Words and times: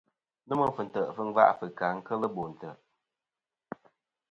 Nômɨ 0.47 0.65
fɨ̀ntè'tɨ 0.75 1.11
fɨ 1.15 1.21
ngva 1.29 1.43
fɨ̀ 1.59 1.67
kà 1.79 1.87
kel 2.07 2.23
bo 2.33 2.43
ntè'. 2.51 2.77